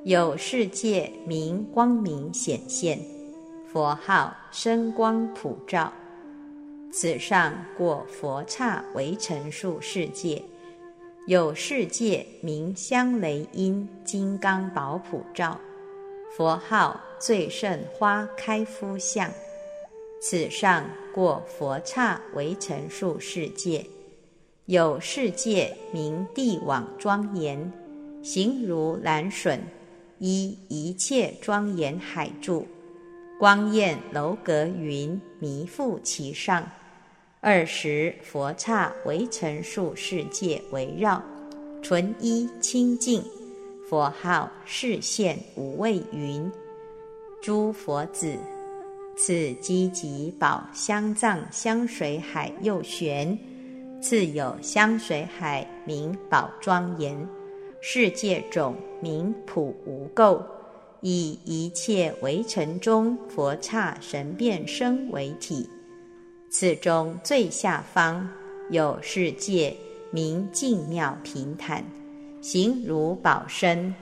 [0.02, 2.98] 有世界名光明显现，
[3.72, 5.92] 佛号生光普照。
[6.90, 10.42] 此上过佛刹为成数世界，
[11.26, 15.60] 有世界名香雷音金刚宝普照，
[16.34, 19.30] 佛号最胜花开夫相。
[20.20, 23.84] 此上过佛刹为成数世界，
[24.64, 27.70] 有世界名地网庄严，
[28.22, 29.60] 形如蓝笋，
[30.18, 32.66] 依一切庄严海柱，
[33.38, 36.66] 光焰楼阁云弥覆其上。
[37.40, 41.22] 二十佛刹围城数世界围绕，
[41.80, 43.22] 纯一清净，
[43.88, 46.50] 佛号示现无畏云。
[47.40, 48.36] 诸佛子，
[49.16, 53.38] 此积集宝香藏香水海右旋，
[54.02, 57.24] 次有香水海名宝庄严，
[57.80, 60.42] 世界种名普无垢，
[61.02, 65.70] 以一切围城中佛刹神变身为体。
[66.50, 68.26] 此中最下方
[68.70, 69.76] 有世界
[70.10, 71.84] 名净妙平坦，
[72.40, 73.94] 形如宝身，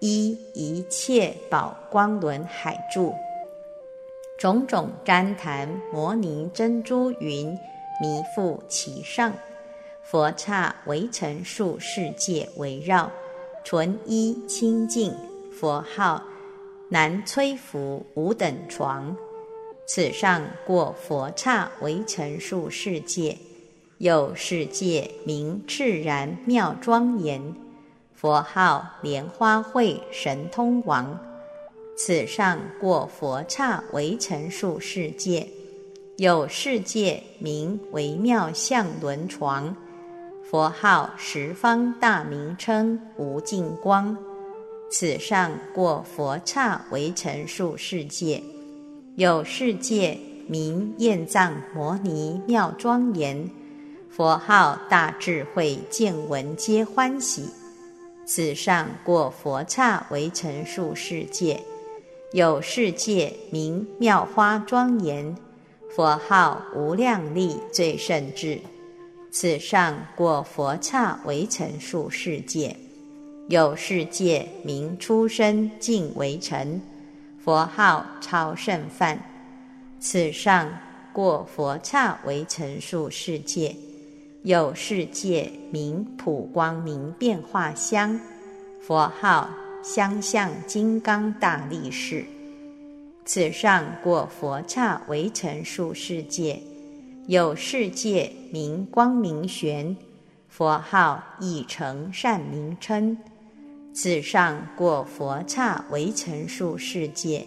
[0.00, 3.14] 依一切宝光轮海柱，
[4.36, 7.56] 种种旃檀摩尼珍珠云
[8.00, 9.32] 弥覆其上，
[10.02, 13.08] 佛刹围成数世界围绕，
[13.62, 15.14] 纯一清净，
[15.52, 16.20] 佛号
[16.88, 19.16] 南摧伏五等床。
[19.86, 23.36] 此上过佛刹为成数世界，
[23.98, 27.54] 有世界名炽然妙庄严，
[28.14, 31.18] 佛号莲花会神通王。
[31.96, 35.46] 此上过佛刹为成数世界，
[36.16, 39.76] 有世界名微妙相轮床，
[40.50, 44.16] 佛号十方大名称无尽光。
[44.90, 48.42] 此上过佛刹为成数世界。
[49.16, 53.48] 有世界名焰藏摩尼妙庄严，
[54.10, 57.48] 佛号大智慧见闻皆欢喜。
[58.26, 61.60] 此上过佛刹为成数世界。
[62.32, 65.36] 有世界名妙花庄严，
[65.94, 68.58] 佛号无量力最胜智。
[69.30, 72.74] 此上过佛刹为成数世界。
[73.48, 76.80] 有世界名出生尽为成。
[77.44, 79.22] 佛号超胜梵，
[80.00, 80.66] 此上
[81.12, 83.76] 过佛刹为成数世界，
[84.44, 88.18] 有世界名普光明变化香，
[88.80, 89.50] 佛号
[89.82, 92.24] 香相金刚大力士。
[93.26, 96.62] 此上过佛刹为成数世界，
[97.26, 99.94] 有世界名光明玄，
[100.48, 103.18] 佛号亦成善名称。
[103.96, 107.46] 此上过佛刹为成数世界，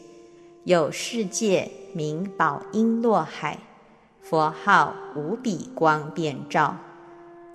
[0.63, 3.59] 有世界名宝音落海，
[4.21, 6.77] 佛号无比光遍照。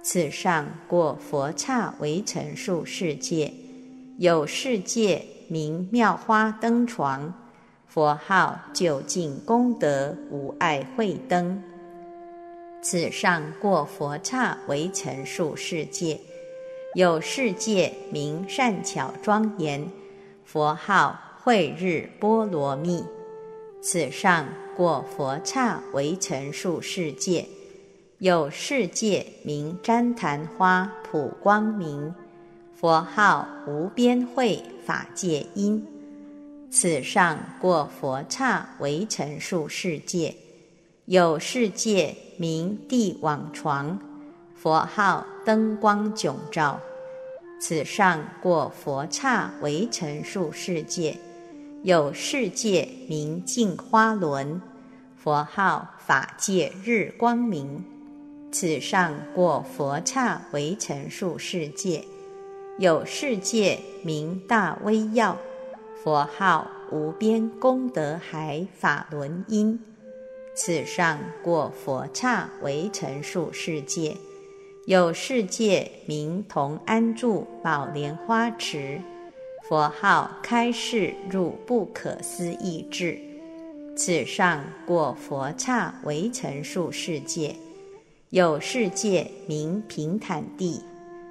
[0.03, 3.55] 此上过佛刹为成数世界，
[4.19, 7.33] 有世界名妙花灯床，
[7.87, 11.63] 佛号究竟功德无碍慧灯。
[12.83, 16.21] 此上过佛刹为成数世界。
[16.95, 19.91] 有世界名善巧庄严，
[20.45, 23.03] 佛号慧日波罗蜜。
[23.81, 27.47] 此上过佛刹为成数世界。
[28.19, 32.15] 有世界名旃檀花普光明，
[32.79, 35.83] 佛号无边慧法界因。
[36.71, 40.35] 此上过佛刹为成数世界，
[41.07, 43.99] 有世界名地网床，
[44.63, 46.79] 佛号灯光迥照。
[47.61, 51.19] 此上过佛刹为成数世界，
[51.83, 54.63] 有世界名净花轮，
[55.17, 57.85] 佛号法界日光明。
[58.53, 62.05] 此上过佛刹为成数世界，
[62.79, 65.37] 有世界名大威耀。
[66.05, 69.81] 佛号无边功德海法轮音，
[70.55, 74.17] 此上过佛刹为成数世界，
[74.87, 79.01] 有世界名同安住宝莲花池，
[79.69, 83.17] 佛号开示入不可思议智，
[83.97, 87.55] 此上过佛刹为成数世界，
[88.31, 90.83] 有世界名平坦地，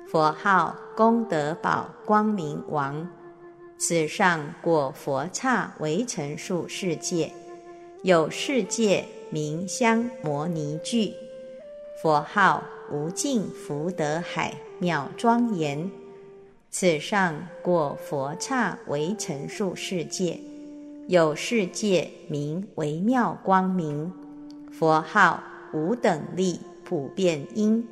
[0.10, 3.06] 佛号功德宝光明王。
[3.78, 7.34] 此上过佛刹为成数世界，
[8.02, 11.14] 有世界名香摩尼具，
[12.02, 15.89] 佛号无尽福德海妙庄严。
[16.69, 20.39] 此上过佛刹为成数世界，
[21.07, 24.11] 有世界名微妙光明，
[24.71, 27.85] 佛号无等力普遍因。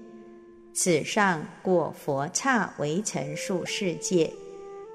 [0.74, 4.32] 此上过佛刹为成数世界。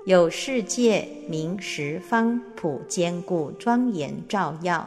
[0.07, 4.87] 有世界名十方普坚固庄严照耀，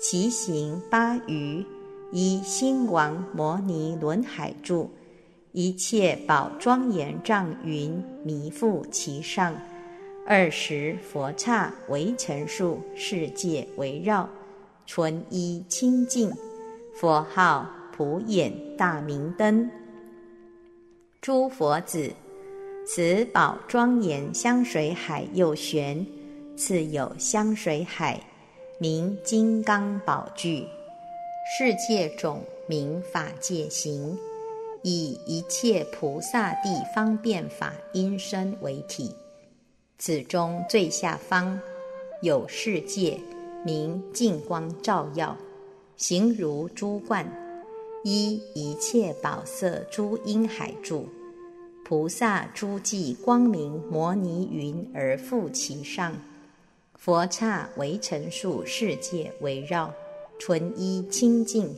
[0.00, 1.64] 其行八余，
[2.14, 4.88] 依心王摩尼轮海住，
[5.50, 9.52] 一切宝庄严障云弥覆其上，
[10.24, 14.28] 二十佛刹为成数世界围绕，
[14.86, 16.30] 纯一清净，
[16.94, 19.68] 佛号普眼大明灯，
[21.20, 22.12] 诸佛子。
[22.86, 26.06] 此宝庄严香水海又玄，
[26.56, 28.20] 次有香水海，
[28.78, 30.64] 名金刚宝具，
[31.46, 34.18] 世界种名法界行，
[34.82, 39.14] 以一切菩萨地方便法因身为体。
[39.98, 41.60] 此中最下方
[42.22, 43.20] 有世界
[43.62, 45.36] 名净光照耀，
[45.98, 47.30] 形如珠冠，
[48.04, 51.06] 依一切宝色诸因海住。
[51.84, 56.16] 菩萨诸暨光明摩尼云而覆其上，
[56.98, 59.92] 佛刹为成数世界围绕，
[60.46, 61.74] 纯一清净，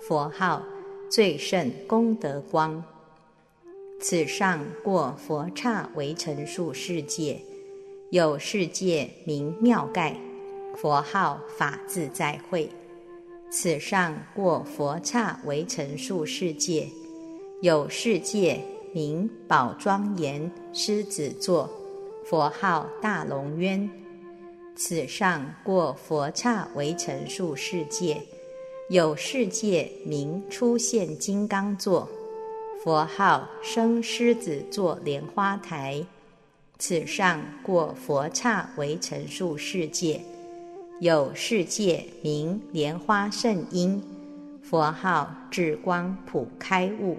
[0.00, 0.64] 佛号
[1.08, 2.82] 最胜功德光。
[4.00, 7.40] 此上过佛刹为成数世界，
[8.10, 10.16] 有世界名妙盖，
[10.74, 12.68] 佛号法自在会。
[13.48, 16.88] 此上过佛刹为成数世界，
[17.62, 18.60] 有世界。
[18.92, 21.70] 名宝庄严狮子座，
[22.24, 23.88] 佛号大龙渊。
[24.82, 28.18] 此上过佛刹为成数世界，
[28.88, 32.08] 有世界名出现金刚座，
[32.82, 36.02] 佛号生狮子座莲花台。
[36.78, 40.18] 此上过佛刹为成数世界，
[41.00, 44.02] 有世界名莲花圣音，
[44.62, 47.18] 佛号智光普开悟。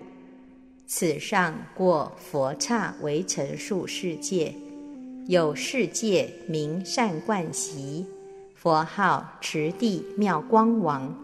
[0.88, 4.51] 此上过佛刹为成数世界，
[5.28, 8.05] 有世界名善观习，
[8.55, 11.15] 佛号持地妙光王。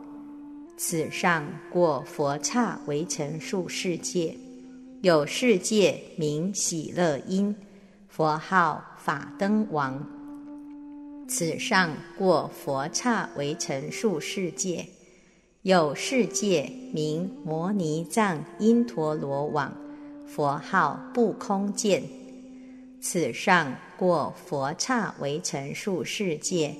[0.77, 4.37] 此上过佛刹为成数世界，
[5.01, 7.55] 有世界名喜乐因，
[8.07, 10.05] 佛号法灯王。
[11.27, 14.85] 此上过佛刹为成数世界。
[15.63, 19.75] 有世界名摩尼藏因陀罗网，
[20.25, 22.03] 佛号不空见。
[22.99, 26.75] 此上过佛刹为成数世界，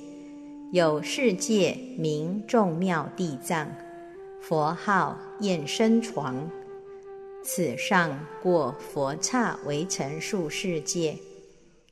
[0.72, 3.70] 有世界名众妙地藏，
[4.40, 6.50] 佛号厌身床。
[7.44, 11.16] 此上过佛刹为成数世界，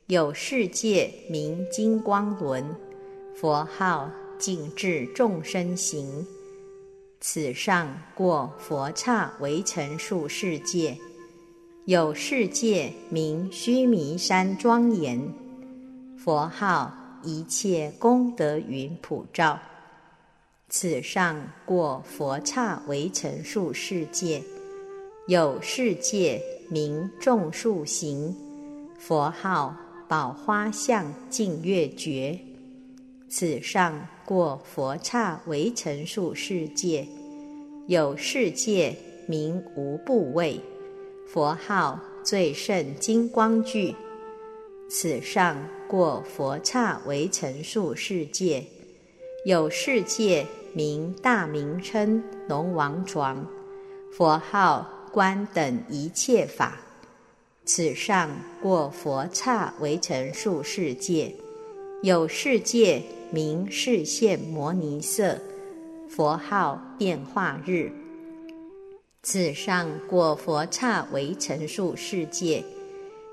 [0.07, 2.75] 有世界名金光轮，
[3.33, 6.27] 佛号净智众生行。
[7.21, 10.95] 此上过佛刹为成数世界，
[11.87, 15.33] 有世界名须弥山庄严，
[16.17, 19.57] 佛号一切功德云普照。
[20.67, 24.43] 此上过佛刹为成数世界，
[25.29, 28.35] 有世界名众树行，
[28.99, 29.73] 佛号
[30.09, 32.37] 宝花相净月觉。
[33.29, 37.07] 此上过佛刹为成数世界，
[37.87, 38.93] 有世界
[39.25, 40.59] 名无部位，
[41.27, 43.93] 佛号最胜金光具。
[44.89, 48.63] 此上过佛刹为成数世界，
[49.45, 53.45] 有世界名大名称龙王床，
[54.13, 56.79] 佛号观等一切法。
[57.65, 58.29] 此上
[58.61, 61.35] 过佛刹为成数世界，
[62.03, 65.37] 有世界名视现摩尼色，
[66.09, 67.91] 佛号变化日。
[69.29, 72.63] 此上过佛刹为成数世界，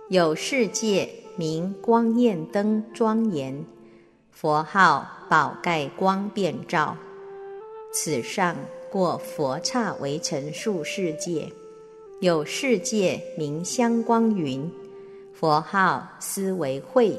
[0.09, 1.09] 有世界。
[1.37, 3.65] 名光焰灯庄严，
[4.33, 6.97] 佛号宝盖光遍照。
[7.93, 8.57] 此上
[8.91, 11.49] 过佛刹为成数世界，
[12.21, 14.69] 有世界名香光云，
[15.33, 17.17] 佛号思维慧。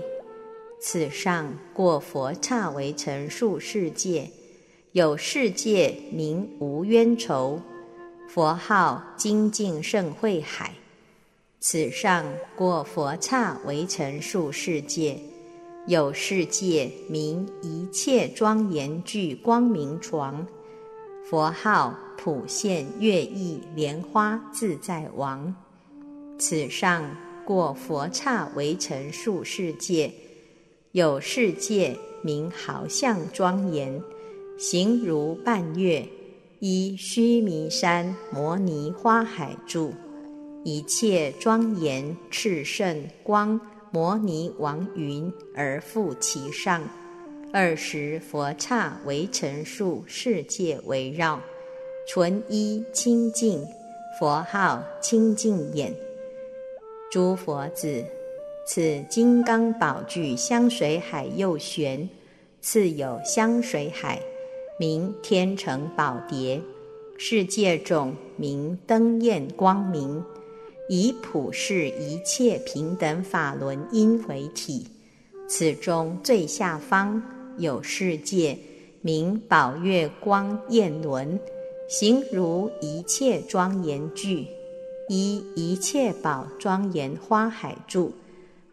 [0.82, 4.30] 此上过佛刹为成数世界，
[4.92, 7.62] 有世界名无冤仇，
[8.28, 10.74] 佛号精进圣慧海。
[11.60, 15.20] 此上过佛刹为成数世界，
[15.88, 20.46] 有世界名一切庄严具光明床，
[21.28, 25.56] 佛号普现月意莲花自在王。
[26.38, 27.16] 此上
[27.46, 30.14] 过佛刹为成数世界，
[30.92, 34.00] 有世界名好像庄严，
[34.60, 36.08] 形如半月，
[36.68, 39.94] 依须弥山摩尼花海住。
[40.64, 43.62] 一切庄严炽盛光
[43.92, 46.82] 摩尼王云而覆其上，
[47.54, 51.40] 二十佛刹为成数世界围绕，
[52.08, 53.64] 纯一清净，
[54.20, 55.94] 佛号清净眼。
[57.12, 58.04] 诸佛子，
[58.66, 62.10] 此金刚宝具香水海右旋，
[62.60, 64.20] 次有香水海，
[64.78, 66.62] 名天成宝蝶，
[67.18, 70.22] 世界种名灯焰光明。
[70.90, 74.86] 以普世一切平等法轮因为体，
[75.48, 77.24] 此中最下方
[77.58, 78.58] 有世界
[79.02, 81.40] 名宝月光焰轮，
[81.88, 84.46] 形如一切庄严具，
[85.08, 88.12] 依一切宝庄严花海住，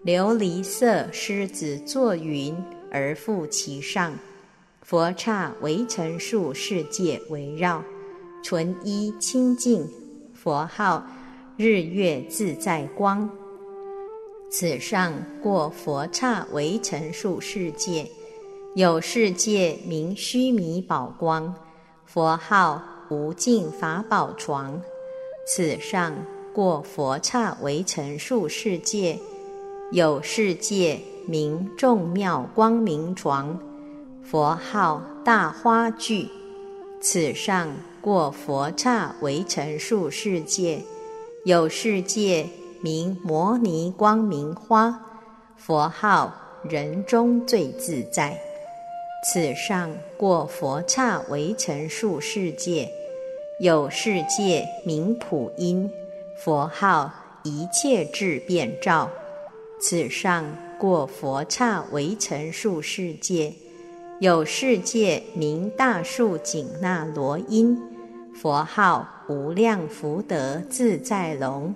[0.04, 2.52] 琉璃色狮子坐云
[2.90, 4.18] 而覆其上，
[4.82, 7.82] 佛刹围成数世界围绕，
[8.42, 9.88] 纯一清净，
[10.34, 11.04] 佛号。
[11.58, 13.28] 日月自在光，
[14.50, 15.12] 此上
[15.42, 18.10] 过佛刹为成数世界，
[18.74, 21.54] 有世界名须弥宝光，
[22.06, 24.80] 佛号无尽法宝床。
[25.46, 26.14] 此上
[26.54, 29.18] 过佛刹为成数世界，
[29.92, 33.56] 有世界名众妙光明床，
[34.24, 36.28] 佛号大花具。
[37.00, 37.68] 此上
[38.00, 40.80] 过佛刹为成数世界。
[41.44, 42.46] 有世界
[42.80, 45.00] 名摩尼光明花，
[45.56, 48.38] 佛号人中最自在。
[49.24, 52.88] 此上过佛刹为成数世界，
[53.60, 55.90] 有世界名普音，
[56.36, 57.12] 佛号
[57.42, 59.10] 一切智变照。
[59.80, 60.44] 此上
[60.78, 63.52] 过佛刹为成数世界，
[64.22, 67.76] 有世界名大树紧那罗音，
[68.32, 69.08] 佛号。
[69.28, 71.74] 无量福德自在龙，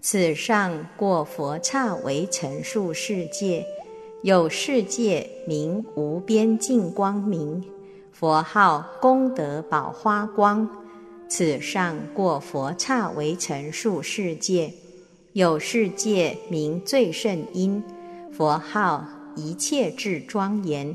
[0.00, 3.64] 此上过佛刹为成数世界，
[4.22, 7.64] 有世界名无边净光明，
[8.12, 10.68] 佛号功德宝花光。
[11.28, 14.72] 此上过佛刹为成数世界，
[15.32, 17.82] 有世界名最胜因，
[18.32, 19.04] 佛号
[19.34, 20.94] 一切智庄严。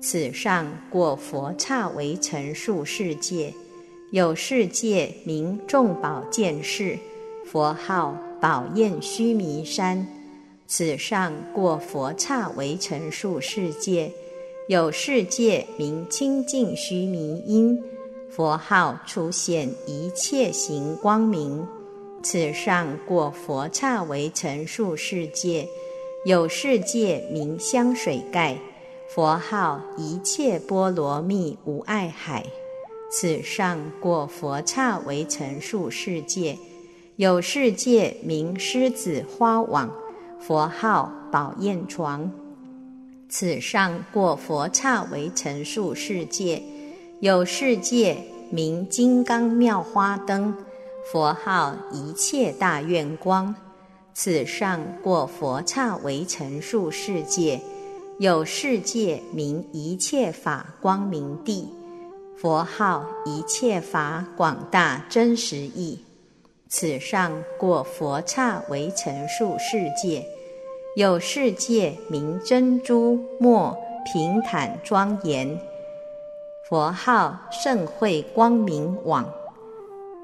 [0.00, 3.52] 此上过佛刹为成数世界。
[4.10, 6.98] 有世界名众宝见世，
[7.46, 10.06] 佛号宝焰须弥山。
[10.66, 14.10] 此上过佛刹为成数世界，
[14.68, 17.80] 有世界名清净须弥音，
[18.30, 21.66] 佛号出现一切行光明。
[22.22, 25.68] 此上过佛刹为成数世界，
[26.24, 28.56] 有世界名香水盖，
[29.12, 32.46] 佛号一切波罗蜜无碍海。
[33.10, 36.56] 此上过佛刹为成数世界，
[37.16, 39.90] 有世界名狮子花网，
[40.38, 42.30] 佛号宝焰床。
[43.28, 46.62] 此上过佛刹为成数世界，
[47.18, 48.16] 有世界
[48.48, 50.54] 名金刚妙花灯，
[51.10, 53.52] 佛号一切大愿光。
[54.14, 57.60] 此上过佛刹为成数世界，
[58.20, 61.66] 有世界名一切法光明地。
[62.36, 66.04] 佛号一切法广大真实义，
[66.68, 70.22] 此上过佛刹为陈数世界，
[70.96, 73.74] 有世界名珍珠末
[74.12, 75.58] 平坦庄严，
[76.68, 79.26] 佛号盛慧光明网。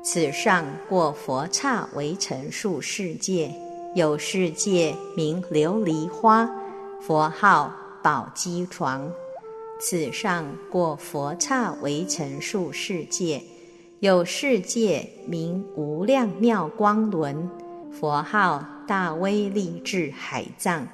[0.04, 3.50] 此上过佛刹为陈数世界，
[3.94, 6.46] 有世界名琉璃花，
[7.00, 7.72] 佛号
[8.06, 9.10] 宝积床。
[9.80, 13.42] 此上过佛刹为陈数世界。
[13.98, 17.50] 有世界名无量妙光轮，
[17.90, 20.86] 佛号大威力智海藏。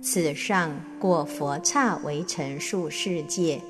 [0.00, 3.60] 此上过佛刹为陈数世界。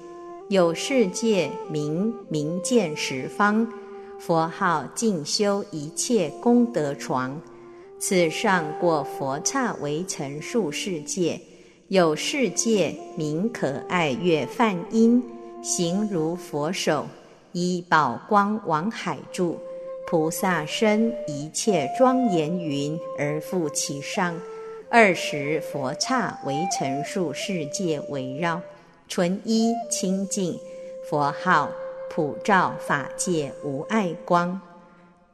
[0.50, 3.66] 有世界名明见十方，
[4.20, 7.40] 佛号净修一切功德床。
[7.98, 11.40] 此上过佛刹为陈数世界。
[11.88, 15.22] 有世界名可爱月梵音，
[15.62, 17.06] 形如佛手。
[17.52, 19.58] 依宝光往海住，
[20.06, 24.34] 菩萨身一切庄严云而复其上，
[24.90, 28.60] 二十佛刹为陈数世界围绕，
[29.06, 30.58] 纯一清净，
[31.08, 31.70] 佛号
[32.10, 34.58] 普照法界无碍光，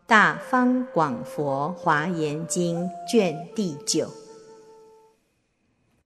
[0.07, 4.20] 大方广佛华严经卷第九。